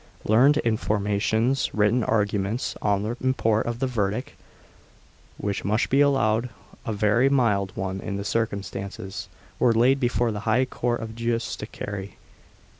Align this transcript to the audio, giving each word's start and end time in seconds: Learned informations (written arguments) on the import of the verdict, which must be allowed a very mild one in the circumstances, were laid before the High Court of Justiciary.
Learned 0.23 0.57
informations 0.57 1.71
(written 1.75 2.03
arguments) 2.03 2.75
on 2.81 3.03
the 3.03 3.15
import 3.21 3.67
of 3.67 3.77
the 3.77 3.85
verdict, 3.85 4.31
which 5.37 5.63
must 5.63 5.91
be 5.91 6.01
allowed 6.01 6.49
a 6.87 6.91
very 6.91 7.29
mild 7.29 7.71
one 7.77 7.99
in 7.99 8.17
the 8.17 8.25
circumstances, 8.25 9.29
were 9.59 9.73
laid 9.75 9.99
before 9.99 10.31
the 10.31 10.39
High 10.39 10.65
Court 10.65 11.01
of 11.01 11.13
Justiciary. 11.13 12.15